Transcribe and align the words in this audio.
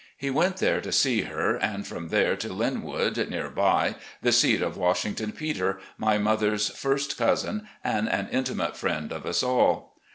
He 0.17 0.31
went 0.31 0.57
there 0.57 0.81
to 0.81 0.91
see 0.91 1.21
her, 1.25 1.55
and 1.57 1.85
from 1.85 2.07
there 2.07 2.35
to" 2.35 2.51
Lyn 2.53 2.81
wood," 2.81 3.17
near 3.29 3.51
by, 3.51 3.97
the 4.23 4.31
seat 4.31 4.59
of 4.59 4.75
Washington 4.75 5.31
Peter, 5.31 5.79
my 5.95 6.17
mother's 6.17 6.69
first 6.69 7.17
cousin 7.19 7.67
and 7.83 8.09
an 8.09 8.27
intimate 8.31 8.75
friend 8.75 9.11
of 9.11 9.27
us 9.27 9.43
all. 9.43 9.95